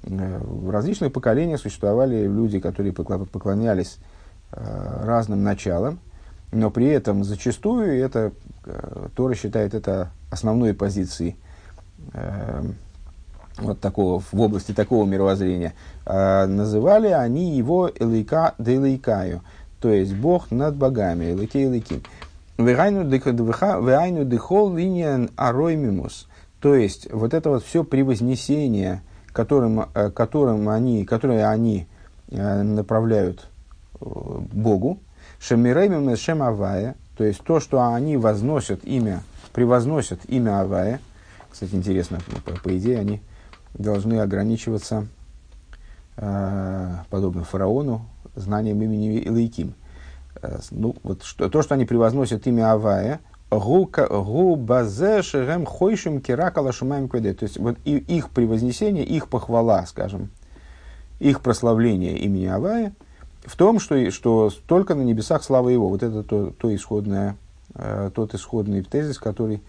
[0.03, 3.99] Э, в различных поколениях существовали люди, которые поклонялись
[4.51, 6.01] разным началам,
[6.51, 8.33] но при этом зачастую это
[9.15, 11.37] Тора считает это основной позицией
[13.59, 15.75] вот такого, в области такого мировоззрения.
[16.07, 19.43] Называли они его Элейка Делейкаю–
[19.81, 22.03] то есть Бог над богами, Эликей Эликим.
[22.59, 26.29] Вайну дыхол линиан ароймимус.
[26.61, 31.87] То есть вот это вот все превознесение, которым, э, которым они, которое они
[32.29, 33.49] э, направляют
[33.99, 34.99] э, Богу,
[35.41, 39.23] Шамиреймим Шем Авая, то есть то, что они возносят имя,
[39.55, 41.01] превозносят имя Авая.
[41.51, 43.21] Кстати, интересно, по, по идее они
[43.75, 45.07] должны ограничиваться,
[46.17, 49.75] подобно фараону, знанием имени Илайким.
[50.43, 53.21] Э, ну, вот что, то, что они превозносят имя Авая.
[57.39, 60.31] То есть, вот и, их превознесение, их похвала, скажем,
[61.19, 62.95] их прославление имени Авая
[63.45, 65.89] в том, что, что только на небесах слава его.
[65.89, 67.37] Вот это то, то исходное,
[67.75, 69.63] э, тот исходный тезис, который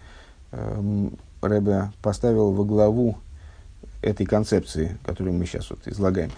[0.52, 1.08] э,
[1.42, 3.16] Рэбе поставил во главу
[4.02, 6.30] этой концепции, которую мы сейчас вот излагаем.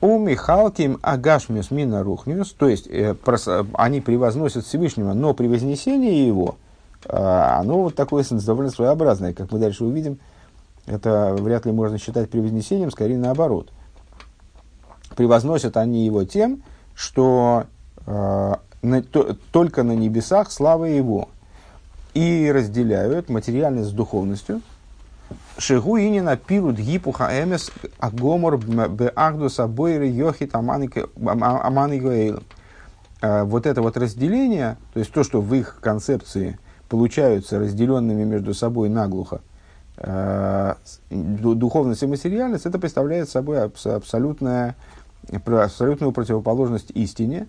[0.00, 6.26] У Михалким Агашмиус Мина Рухниус, то есть э, прос, они превозносят Всевышнего, но при вознесении
[6.26, 6.56] его,
[7.04, 10.18] э, оно вот такое довольно своеобразное, как мы дальше увидим,
[10.86, 13.70] это вряд ли можно считать превознесением, скорее наоборот.
[15.16, 16.62] Превозносят они его тем,
[16.94, 17.64] что
[18.06, 21.28] э, на, то, только на небесах слава его,
[22.14, 24.60] и разделяют материальность с духовностью–
[25.58, 32.42] Шигу инина пилут гипуха эмес агомор беахдус абойры йохит аманикоэйл.
[33.20, 38.54] А, вот это вот разделение, то есть то, что в их концепции получаются разделенными между
[38.54, 39.40] собой наглухо,
[39.96, 40.76] а,
[41.10, 44.76] духовность и материальность, это представляет собой абсолютная,
[45.32, 47.48] абсолютную противоположность истине,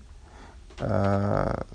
[0.79, 1.65] а,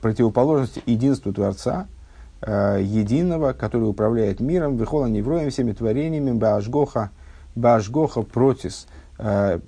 [0.00, 1.86] противоположность единству Творца–
[2.42, 7.10] э, единого, который управляет миром, вихола невроем, всеми творениями, баашгоха,
[7.54, 8.86] баашгоха протис,
[9.18, 9.60] э,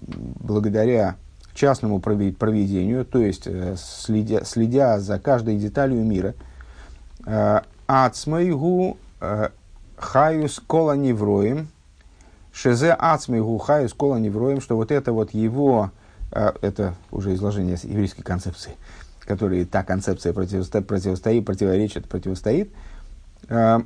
[0.00, 1.16] благодаря
[1.54, 6.34] частному проведению, то есть э, следя, следя за каждой деталью мира,
[7.86, 8.96] ацмайгу
[9.96, 11.68] хаюс кола невроем,
[12.52, 15.92] шезе ацмайгу хаюс кола невроем, что вот это вот его,
[16.32, 18.72] это уже изложение еврейской концепции,
[19.24, 22.70] которой та концепция противостоит, противостоит противоречит, противостоит,
[23.48, 23.80] э,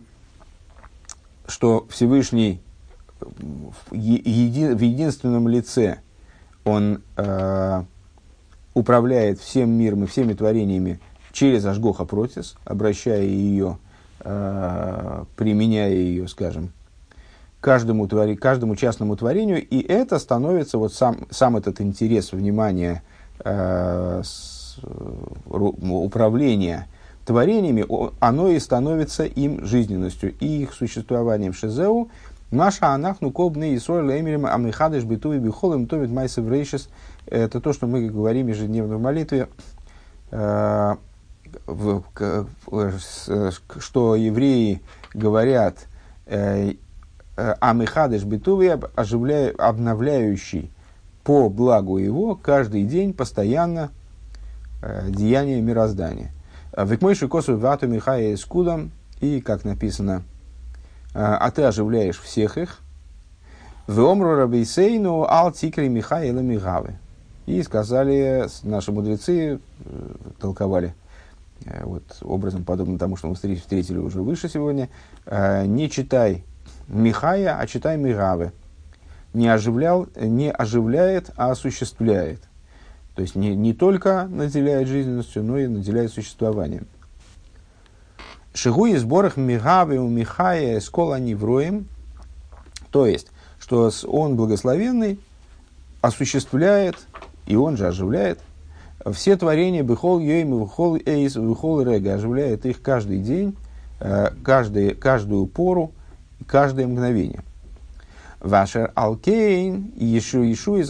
[1.47, 2.61] что Всевышний
[3.21, 5.99] в, еди, в единственном лице
[6.65, 7.83] он э,
[8.75, 11.01] управляет всем миром и всеми творениями
[11.33, 13.79] через Ашгоха Протис, обращая ее,
[14.21, 16.73] э, применяя ее, скажем,
[17.61, 23.03] каждому, твори, каждому частному творению, и это становится, вот сам, сам этот интерес, внимание,
[23.45, 25.13] э, с, Э,
[25.49, 26.87] управления
[27.25, 27.87] творениями,
[28.21, 31.53] оно и становится им жизненностью и их существованием.
[31.53, 32.09] Шизеу,
[32.51, 36.89] наша анахну колбны и соль леймерим амихадыш биту и бихолем товит майсев рейшис.
[37.27, 39.49] Это то, что мы говорим ежедневно в молитве,
[40.31, 40.97] э,
[43.79, 44.83] что евреи
[45.15, 45.87] говорят
[47.37, 48.79] Амихадыш битуви,
[49.59, 50.71] обновляющий
[51.23, 54.06] по благу его каждый день постоянно э,
[55.09, 56.33] деяние мироздания.
[56.77, 60.23] Векмойши косу вату михая скудом, и, как написано,
[61.15, 62.81] а ты оживляешь всех их.
[63.87, 66.97] В омру рабейсейну ал тикри михаила мигавы.
[67.47, 69.61] И сказали наши мудрецы,
[70.41, 70.95] толковали
[71.83, 74.89] вот, образом, подобно тому, что мы встретили уже выше сегодня,
[75.27, 76.45] не читай
[76.89, 78.53] Михая, а читай Мигавы.
[79.35, 82.41] Не, оживлял, не оживляет, а осуществляет.
[83.17, 86.87] То есть не, не только наделяет жизненностью, но и наделяет существованием.
[88.53, 91.89] Шигу из сборах Мигавы у Михая скола невроем.
[92.91, 95.19] То есть, что он благословенный
[96.03, 96.97] осуществляет,
[97.47, 98.39] и он же оживляет
[99.13, 103.57] все творения Бехол Йойм, Бехол Эйс, Бехол Рега, оживляет их каждый день,
[104.01, 105.93] э, каждый, каждую пору,
[106.47, 107.43] каждое мгновение.
[108.47, 110.89] Вашер Алкейн, Ишу Ишу из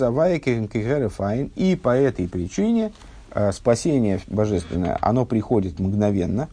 [1.08, 1.50] Файн.
[1.56, 2.92] И по этой причине
[3.32, 6.48] э, спасение божественное, оно приходит мгновенно,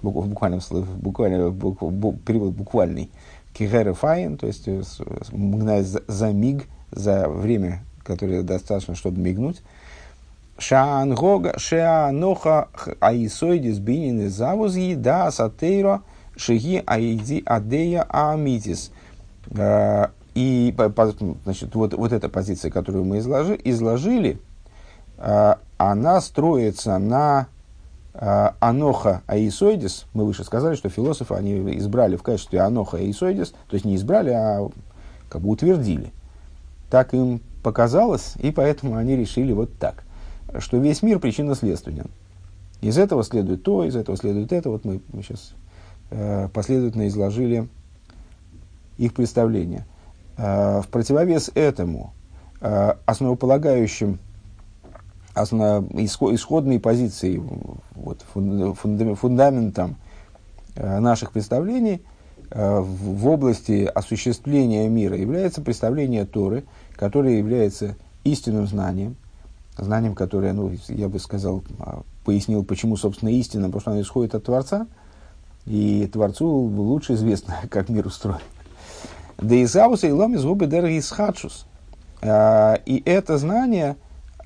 [0.00, 1.82] в буквальном слове, буквально, букв,
[2.24, 3.10] перевод буквальный,
[3.54, 9.60] Файн, то есть э, за, за миг, за время, которое достаточно, чтобы мигнуть.
[10.56, 12.68] Шаангога, Шеаноха,
[13.00, 16.02] Аисойдис, Бинин, Завузги, Да, Сатейро,
[16.36, 18.92] Шиги Аиди Адея Амитис.
[20.38, 20.74] И
[21.44, 24.38] значит, вот, вот эта позиция, которую мы изложи, изложили,
[25.16, 27.48] а, она строится на
[28.14, 30.06] а, Аноха Аисойдис.
[30.14, 34.30] Мы выше сказали, что философы они избрали в качестве Аноха Аисойдис, то есть не избрали,
[34.30, 34.68] а
[35.28, 36.12] как бы утвердили.
[36.90, 40.04] Так им показалось, и поэтому они решили вот так,
[40.58, 42.10] что весь мир причинно-следственен.
[42.80, 44.70] Из этого следует то, из этого следует это.
[44.70, 45.52] Вот мы, мы сейчас
[46.10, 47.68] Э, последовательно изложили
[48.96, 49.84] их представление.
[50.38, 52.14] Э, в противовес этому,
[52.60, 54.18] э, основополагающим,
[55.34, 57.42] основ, исходной позицией,
[57.94, 59.96] вот, фундаментом
[60.74, 62.02] наших представлений
[62.50, 69.16] в области осуществления мира является представление Торы, которое является истинным знанием,
[69.76, 71.62] знанием, которое, ну, я бы сказал,
[72.24, 74.86] пояснил, почему, собственно, истинным, потому что оно исходит от Творца–
[75.68, 78.40] и Творцу лучше известно, как мир устроен.
[79.38, 81.66] Да и Заус и Лом из губы Дергисхадшус.
[82.22, 83.96] А, и это знание,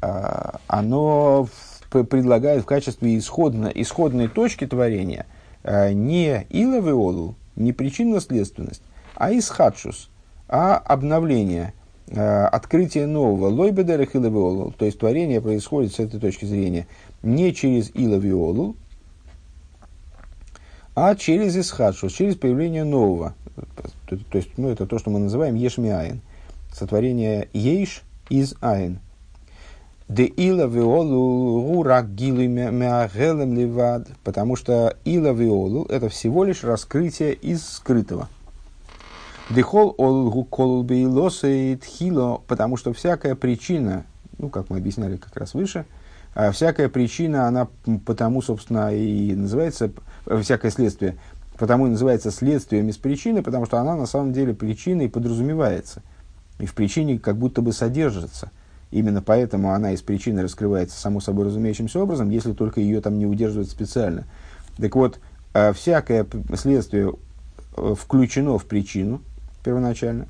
[0.02, 1.48] а, оно
[1.90, 5.26] предлагает в качестве исходно, исходной точки творения
[5.64, 8.82] а, не иловеолу, не причинно-следственность,
[9.14, 10.10] а исхадшус,
[10.48, 11.72] а обновление,
[12.14, 13.48] открытие нового.
[13.48, 16.86] Лойбедерах иловеолу, то есть творение происходит с этой точки зрения
[17.22, 18.76] не через иловеолу,
[20.94, 23.34] а через исхадшу, через появление нового.
[24.06, 26.20] То, то есть, ну, это то, что мы называем ешмиаин.
[26.72, 28.98] Сотворение ейш из айн.
[30.08, 34.08] Де ила виолу ливад.
[34.24, 38.28] Потому что ила виолу это всего лишь раскрытие из скрытого.
[39.50, 44.04] Дехол олгу колл хило, потому что всякая причина,
[44.38, 45.84] ну, как мы объясняли как раз выше,
[46.34, 47.68] а всякая причина, она
[48.06, 49.90] потому, собственно, и называется
[50.40, 51.16] всякое следствие,
[51.58, 56.02] потому и называется следствием из причины, потому что она на самом деле причиной подразумевается.
[56.58, 58.50] И в причине как будто бы содержится.
[58.90, 63.26] Именно поэтому она из причины раскрывается само собой разумеющимся образом, если только ее там не
[63.26, 64.24] удерживают специально.
[64.76, 65.18] Так вот,
[65.54, 67.14] э, всякое следствие
[67.76, 69.22] э, включено в причину
[69.64, 70.26] первоначально.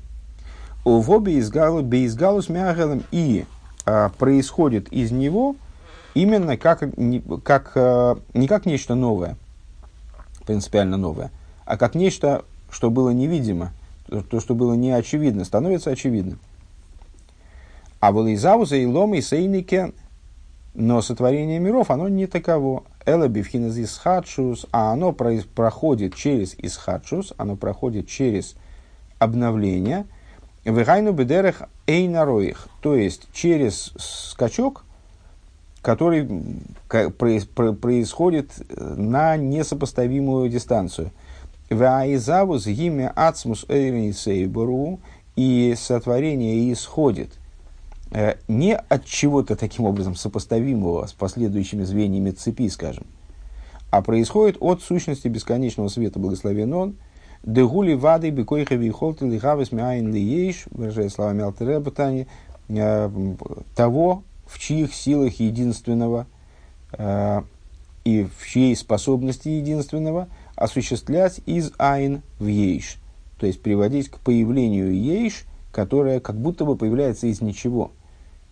[0.85, 3.45] В обе изгалус мягелем и
[3.85, 5.55] а, происходит из него
[6.13, 6.83] именно как,
[7.43, 7.75] как,
[8.33, 9.37] не как нечто новое,
[10.45, 11.31] принципиально новое,
[11.65, 13.71] а как нечто, что было невидимо,
[14.29, 16.39] то, что было не очевидно, становится очевидным.
[17.99, 19.93] А был и зауза, и лом, и сейнике,
[20.73, 22.83] но сотворение миров, оно не таково.
[23.05, 28.55] Эла бифхинез исхадшус, а оно проходит через исхадшус, оно проходит через
[29.19, 30.05] обновление.
[30.65, 34.85] Вегайну бедерех эйнароих, то есть через скачок,
[35.83, 36.27] который
[37.19, 41.11] происходит э, на несопоставимую дистанцию.
[41.69, 44.99] Ваизавус гиме ацмус эйринисейбору,
[45.35, 47.31] и сотворение исходит
[48.11, 53.05] э, не от чего-то таким образом сопоставимого с последующими звеньями цепи, скажем,
[53.91, 56.95] а происходит от сущности бесконечного света, благословен он,
[57.43, 61.91] Дегули вады бекойха вихолты лихавес мяйн лиеш, выражая словами Алтереба
[62.69, 63.09] э,
[63.75, 64.23] того,
[64.53, 66.27] в чьих силах единственного
[66.91, 67.41] э,
[68.03, 72.97] и в чьей способности единственного осуществлять из айн в ейш.
[73.39, 77.91] то есть приводить к появлению ейш, которая как будто бы появляется из ничего,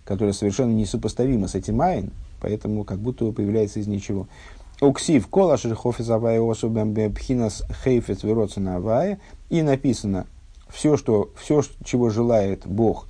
[0.05, 4.27] которая совершенно несопоставима с этим айн, поэтому как будто бы появляется из ничего.
[4.81, 9.19] Уксив кола шерхофис авая особем хейфец вероцена авая.
[9.51, 10.25] И написано,
[10.69, 13.07] все, что, все, чего желает Бог,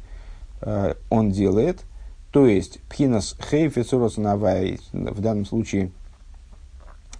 [0.62, 1.86] э, он делает.
[2.32, 5.92] То есть, пхинас хейфец вероцена авая, в данном случае,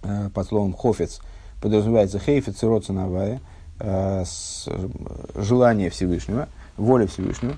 [0.02, 1.20] э, под словом хофец,
[1.60, 3.40] подразумевается хейфец вероцена авая,
[3.78, 4.24] э,
[5.34, 7.54] желание Всевышнего, воля Всевышнего.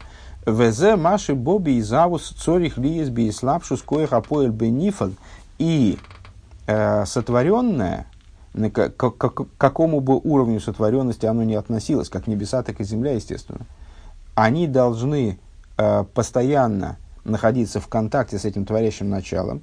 [0.47, 5.13] ВЗ Маши Боби и Завус Цорих Лиес Биислапшус Коих Апоэль Бенифал.
[5.59, 5.99] И
[6.67, 8.07] э, сотворенное,
[8.53, 8.91] к,
[9.57, 13.61] какому бы уровню сотворенности оно не относилось, как небеса, так и земля, естественно,
[14.35, 15.39] они должны
[15.79, 19.63] э, постоянно находиться в контакте с этим творящим началом,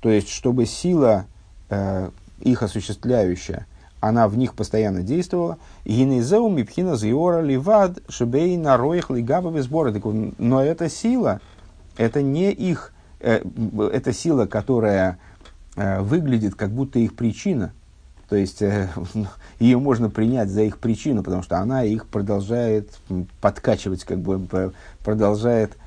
[0.00, 1.26] то есть, чтобы сила
[1.70, 2.10] э,
[2.40, 3.66] их осуществляющая,
[4.00, 5.58] она в них постоянно действовала.
[5.84, 9.94] Гинезеу мипхина зиора ливад шебей нароих лигавы сборы.
[10.38, 11.40] Но эта сила,
[11.96, 13.42] это не их, э,
[13.92, 15.18] это сила, которая
[15.74, 17.72] Э, выглядит как будто их причина.
[18.28, 18.88] То есть э,
[19.58, 22.90] ее можно принять за их причину, потому что она их продолжает
[23.40, 24.72] подкачивать, как бы
[25.02, 25.78] продолжает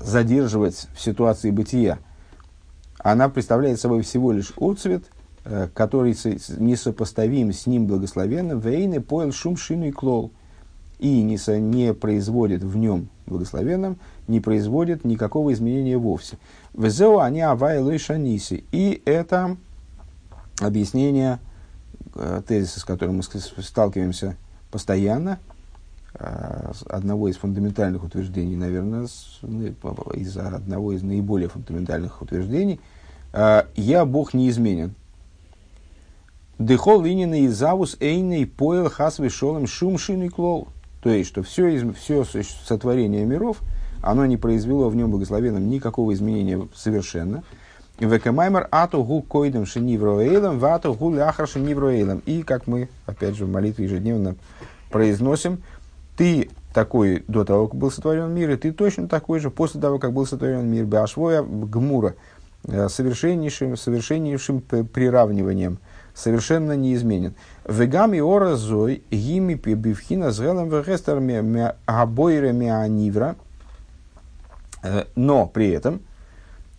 [0.00, 1.98] задерживать в ситуации бытия.
[2.98, 5.04] Она представляет собой всего лишь отцвет,
[5.74, 6.16] который
[6.58, 10.32] несопоставим с ним благословенным, вейны поэл шум шину и клол,
[10.98, 16.38] и не, производит в нем благословенным, не производит никакого изменения вовсе.
[16.72, 18.64] Везеу они авай шаниси.
[18.72, 19.56] И это
[20.60, 21.40] объяснение
[22.14, 24.36] э, тезиса, с которым мы сталкиваемся
[24.70, 25.53] постоянно, э,
[26.14, 29.06] одного из фундаментальных утверждений, наверное,
[29.42, 29.66] ну,
[30.14, 32.80] из одного из наиболее фундаментальных утверждений,
[33.32, 34.94] э, «Я Бог неизменен».
[36.58, 40.68] Дехол линины и завус эйный поэл хасвы шолом шум шин клоу.
[41.02, 43.60] То есть, что все, все сотворение миров–
[44.04, 47.42] оно не произвело в нем благословенном никакого изменения совершенно.
[47.98, 52.22] Векамаймер ату гу койдем шинивроэйлом, вату гу ляхар шинивроэйлом.
[52.26, 54.36] И, как мы, опять же, в молитве ежедневно
[54.90, 55.62] произносим,
[56.16, 59.98] ты такой до того, как был сотворен мир, и ты точно такой же после того,
[59.98, 60.84] как был сотворен мир.
[60.84, 62.14] Башвоя гмура,
[62.66, 65.78] э, совершеннейшим, совершеннейшим приравниванием,
[66.14, 67.34] совершенно неизменен.
[67.68, 71.22] Вегам и ора зой, гими бивхина с гелем вегестер
[71.86, 73.36] абойре меанивра,
[74.84, 76.02] Э, но при этом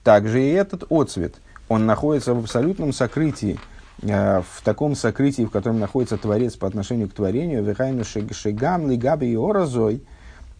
[0.03, 1.35] также и этот отцвет,
[1.67, 3.59] он находится в абсолютном сокрытии,
[4.05, 9.35] в таком сокрытии, в котором находится Творец по отношению к творению, Вехайну Шигам, Лигаби и
[9.35, 10.03] Оразой,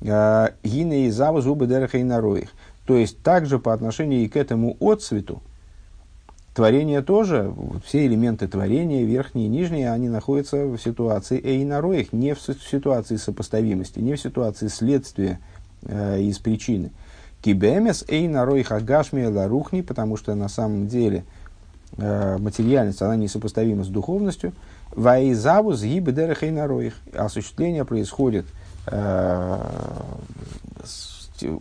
[0.01, 2.49] э, Гине и Заву Зубы Дерехайнароих.
[2.85, 5.41] То есть, также по отношению и к этому отцвету,
[6.53, 7.53] творение тоже,
[7.85, 13.99] все элементы творения, верхние и нижние, они находятся в ситуации эйнароих, не в ситуации сопоставимости,
[13.99, 15.39] не в ситуации следствия
[15.83, 16.91] э, из причины–
[17.45, 21.44] Кибемес эйна ройха гашми ларухни, потому что на самом деле э,
[21.97, 24.53] материальность, она несопоставима с духовностью.
[24.95, 26.11] Ваизаву сгибы
[26.67, 26.95] ройх.
[27.13, 28.45] Осуществление происходит
[28.88, 29.59] э,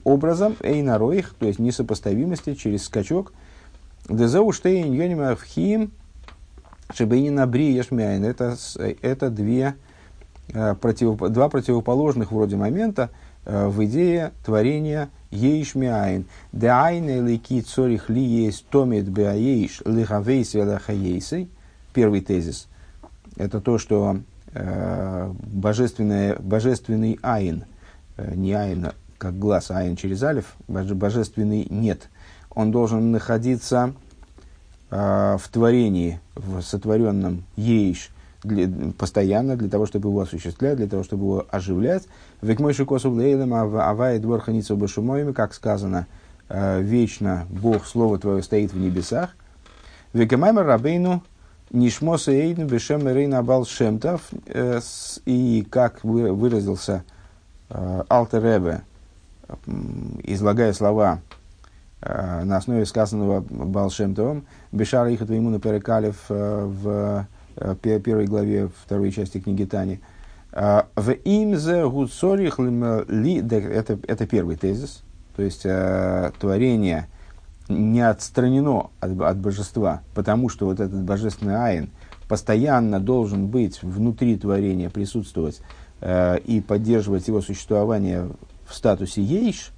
[0.05, 3.33] образом эйна ройх, то есть несопоставимости через скачок.
[4.09, 5.93] Дезеу штейн йонимаххим
[6.93, 8.25] шебейнина бри ешмяйн.
[8.25, 8.57] Это,
[9.03, 9.75] это две,
[10.53, 13.11] э, против, два противоположных вроде момента
[13.45, 16.26] э, в идее творения Ейшмиайн.
[16.53, 21.51] Деайны лики цорих ли есть томит беаейш лихавейс велахаейсей.
[21.93, 22.68] Первый тезис.
[23.37, 24.18] Это то, что
[24.53, 27.64] э, божественный, божественный айн,
[28.16, 32.09] э, не айн, как глаз, а айн через алиф, божественный нет.
[32.51, 33.93] Он должен находиться
[34.91, 38.11] э, в творении, в сотворенном ейш,
[38.45, 42.05] для, постоянно для того, чтобы его осуществлять, для того, чтобы его оживлять.
[42.42, 46.07] Век мой шикосу лейлем авай двор ханицу башумоями, как сказано,
[46.49, 49.30] э, вечно Бог, Слово Твое стоит в небесах.
[50.12, 51.24] Векамаймер рабейну
[51.70, 54.28] нишмоса эйдн бешем рейна бал шемтов.
[54.47, 54.80] Э,
[55.24, 57.03] и как выразился
[57.70, 58.82] э, Алтер Ребе,
[60.22, 61.20] излагая слова
[62.07, 67.26] на основе сказанного Балшемтовым, Бешара Ихат Веймуна Перекалев в
[67.83, 70.01] первой главе второй части книги Тани.
[70.53, 73.39] А, в имзе гуцорих ли...
[73.39, 75.03] Это, это первый тезис.
[75.37, 77.09] То есть, э, творение
[77.69, 81.91] не отстранено от, от божества, потому что вот этот божественный айн
[82.29, 85.61] постоянно должен быть внутри творения, присутствовать
[86.01, 88.29] э, и поддерживать его существование
[88.67, 89.73] в статусе ейш.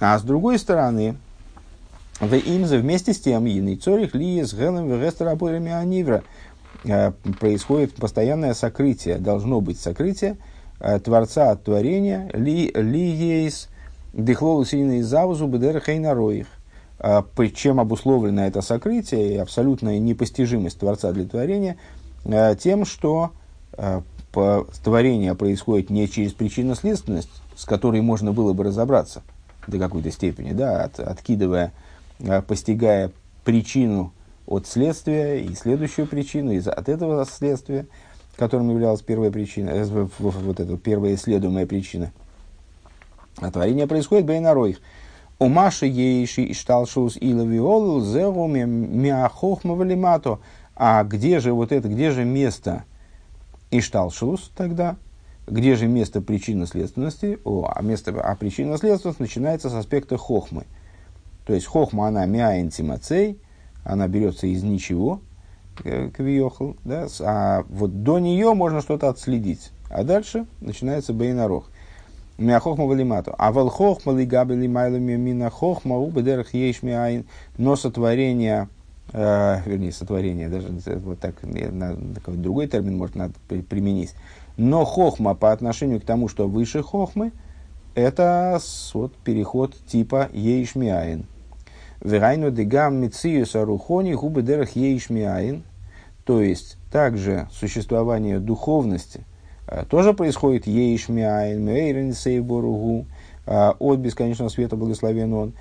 [0.00, 1.16] А с другой стороны,
[2.20, 6.22] в имзе вместе с тем, иный цорих ли с гелем вегестер анивра, э,
[7.40, 10.36] происходит постоянное сокрытие, должно быть сокрытие
[10.80, 13.68] э, Творца от творения, ли, ли ейс,
[14.12, 16.46] дыхлолу сильный заузу бедер хейнароих.
[17.54, 21.76] Чем обусловлено это сокрытие и абсолютная непостижимость Творца для творения
[22.58, 23.32] тем, что
[24.82, 29.22] творение происходит не через причинно-следственность, с которой можно было бы разобраться
[29.66, 31.72] до какой-то степени, да, от, откидывая,
[32.46, 33.10] постигая
[33.44, 34.12] причину
[34.46, 37.86] от следствия и следующую причину, и от этого следствия,
[38.36, 39.84] которым являлась первая причина, э,
[40.18, 42.12] вот эта первая исследуемая причина.
[43.36, 44.80] А творение происходит бейнароих.
[45.38, 50.38] У Маши ейши и шталшус и лавиол зеру миахохма валимато.
[50.76, 52.84] А где же вот это, где же место
[53.70, 54.96] Ишталшус тогда?
[55.46, 57.38] Где же место причинно-следственности?
[57.44, 60.64] О, а, место, а причинно-следственность начинается с аспекта хохмы.
[61.46, 63.38] То есть хохма, она мяин тимацей,
[63.84, 65.20] она берется из ничего,
[65.84, 69.70] э, квиохл, да, а вот до нее можно что-то отследить.
[69.90, 71.70] А дальше начинается бейнарох.
[72.36, 73.32] Мяхохма валимату.
[73.38, 77.26] А вал хохма лигабели майлами мина хохма у бедерах ейш мяин.
[77.58, 78.68] Но сотворение,
[79.12, 80.68] э, вернее, сотворение, даже
[80.98, 84.14] вот так, на, такой другой термин может надо применить.
[84.56, 87.30] Но хохма по отношению к тому, что выше хохмы,
[87.94, 88.60] это
[88.92, 91.26] вот, переход типа ейшмиаин.
[92.04, 95.64] Верайну дегам мициюс арухони губы дерах ейшмиаин.
[96.24, 99.24] То есть, также существование духовности
[99.66, 103.06] э, тоже происходит ейшмиаин, мейрен сейборугу,
[103.46, 105.52] э, от бесконечного света благословен он.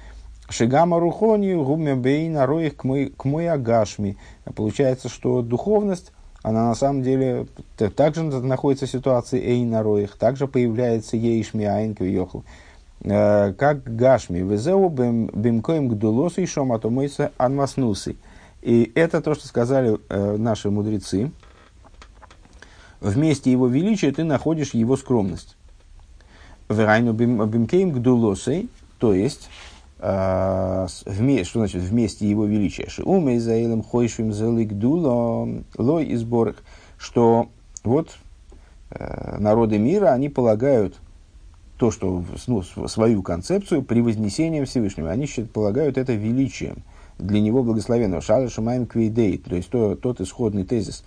[0.49, 4.17] Шигама рухони губме бейна роих к мой агашми.
[4.53, 7.47] Получается, что духовность, она на самом деле
[7.95, 12.41] также находится в ситуации эйна роих, также появляется ейшмиаин квиохл.
[13.03, 18.15] Э, как Гашми, Везеу бимкоим гдулосу и шоматомойса анмаснусы.
[18.61, 21.31] И это то, что сказали э, наши мудрецы.
[23.01, 25.57] Вместе его величия ты находишь его скромность.
[26.69, 29.49] Верайну бимкоим гдулосой, то есть,
[29.99, 32.87] э, вме, что значит вместе его величия?
[32.87, 36.55] Шиума изаилем хойшвим зелик дуло лой и сборах.
[36.97, 37.49] Что
[37.83, 38.11] вот
[39.39, 40.95] народы мира, они полагают
[41.83, 45.11] то, что ну, свою концепцию при вознесении Всевышнего.
[45.11, 46.77] Они считают, полагают это величием
[47.19, 48.21] для него благословенного.
[48.21, 51.03] Шала Шамаем Квейдей, то есть то, тот исходный тезис,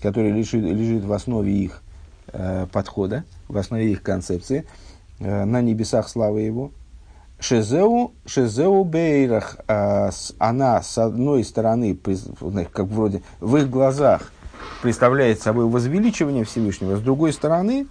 [0.00, 1.82] который лежит, лежит в основе их
[2.28, 4.64] э, подхода, в основе их концепции,
[5.18, 6.70] э, на небесах славы его.
[7.38, 10.08] Шезеу, Шезеу Бейрах, э,
[10.38, 11.94] она с одной стороны,
[12.72, 14.32] как вроде в их глазах,
[14.80, 17.88] представляет собой возвеличивание Всевышнего, с другой стороны,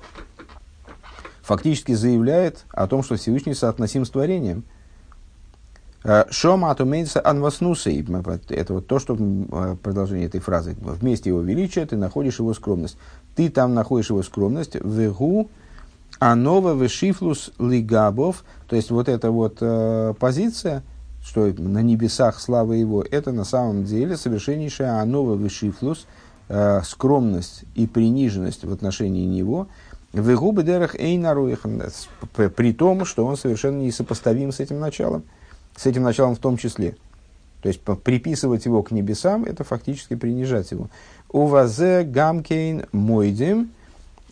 [1.44, 4.64] фактически заявляет о том, что Всевышний соотносим с творением.
[6.04, 8.06] Э, Шома атумейнса анваснусей.
[8.50, 10.76] Это вот то, что э, продолжение этой фразы.
[10.80, 12.98] Вместе его величия ты находишь его скромность.
[13.36, 14.76] Ты там находишь его скромность.
[14.76, 15.50] Вегу
[16.20, 18.46] анова вешифлус лигабов.
[18.68, 20.84] То есть вот эта вот э, позиция,
[21.22, 26.06] что на небесах слава его, это на самом деле совершеннейшая анова вешифлус,
[26.84, 29.68] скромность и приниженность в отношении него–
[30.14, 31.82] в губы дерах эйнаруихам,
[32.36, 35.24] при том, что он совершенно несопоставим с этим началом,
[35.76, 36.95] с этим началом в том числе.
[37.61, 40.89] То есть приписывать его к небесам, это фактически принижать его.
[41.30, 43.72] Увазе гамкейн мойдим,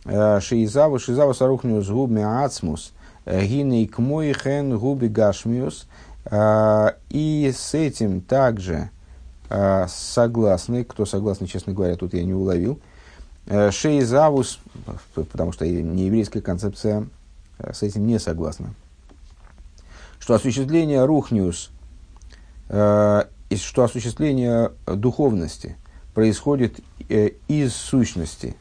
[0.06, 2.92] э, шиизаву шизаву сарухниус губми ацмус,
[3.26, 5.88] э, гиней к хен губи гашмиус.
[6.26, 8.90] Э, и с этим также
[9.90, 12.80] согласны, кто согласны, честно говоря, тут я не уловил–
[13.48, 14.60] Шейзавус,
[15.16, 17.08] потому что нееврейская концепция
[17.58, 18.74] э, с этим не согласна,
[20.20, 21.72] что осуществление рухниус,
[22.70, 23.24] э,
[23.56, 25.76] что осуществление духовности
[26.14, 26.80] происходит
[27.10, 28.56] из сущности,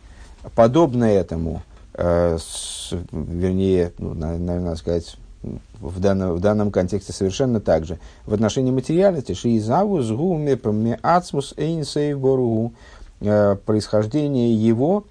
[0.55, 1.63] подобно этому,
[1.97, 5.17] вернее, ну, наверное, сказать,
[5.81, 7.99] в данном, в данном контексте совершенно так же.
[8.27, 10.59] В отношении материальности, шиизавус гуме
[11.03, 11.85] ацмус эйн
[12.19, 15.05] боругу, Э, происхождение его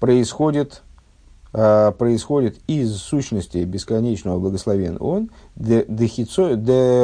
[0.00, 0.82] происходит,
[1.52, 5.84] э, происходит из сущности бесконечного благословен он, де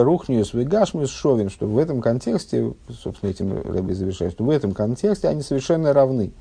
[0.03, 5.29] рухниус вегашмиус шовин, что в этом контексте, собственно, этим Рэбби завершает, что в этом контексте
[5.29, 6.33] они совершенно равны.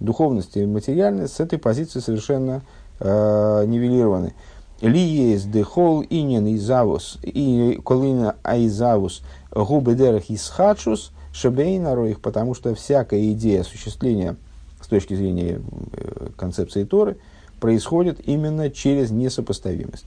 [0.00, 2.62] Духовность и материальность с этой позиции совершенно
[3.00, 4.34] э, нивелированы.
[4.80, 12.74] Ли есть дехол инин изавус, и колина айзавус губы дерах исхадшус– Шебейнару их, потому что
[12.74, 14.36] всякая идея осуществления
[14.80, 15.60] с точки зрения
[15.92, 17.18] э, концепции Торы
[17.60, 20.06] происходит именно через несопоставимость.